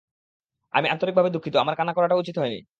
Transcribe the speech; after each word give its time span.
আমি 0.73 0.87
আন্তরিকভাবে 0.89 1.29
দুঃখিত, 1.29 1.55
আমার 1.55 1.75
কান্না 1.75 1.93
করাটা 1.93 2.15
উচিৎ 2.15 2.35
হয়নি! 2.37 2.61